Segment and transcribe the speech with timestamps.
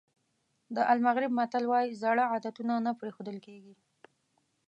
[0.75, 3.73] د المغرب متل وایي زاړه عادتونه نه پرېښودل کېږي.